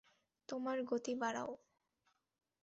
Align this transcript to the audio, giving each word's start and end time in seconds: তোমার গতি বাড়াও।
তোমার 0.49 0.77
গতি 0.83 1.13
বাড়াও। 1.15 1.51